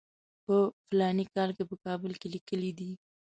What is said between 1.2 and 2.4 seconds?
کال کې په کابل کې